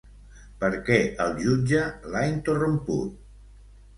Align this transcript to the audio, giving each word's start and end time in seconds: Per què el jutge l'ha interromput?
Per 0.61 0.69
què 0.87 0.95
el 1.25 1.35
jutge 1.41 1.83
l'ha 2.15 2.23
interromput? 2.31 3.15